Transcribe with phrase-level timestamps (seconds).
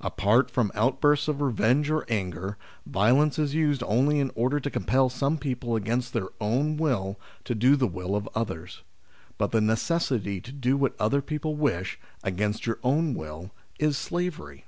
[0.00, 5.10] Apart from outbursts of revenge or anger, violence is used only in order to compel
[5.10, 8.80] some people against tbeir own will to do the will of others.
[9.36, 14.64] But the necessity to do what other people wish, against your own will, is slavery.